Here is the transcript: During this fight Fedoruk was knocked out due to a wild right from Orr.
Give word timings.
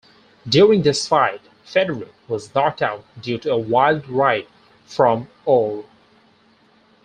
During 0.49 0.81
this 0.81 1.07
fight 1.07 1.41
Fedoruk 1.63 2.11
was 2.27 2.55
knocked 2.55 2.81
out 2.81 3.05
due 3.21 3.37
to 3.37 3.51
a 3.51 3.57
wild 3.59 4.09
right 4.09 4.49
from 4.87 5.27
Orr. 5.45 5.85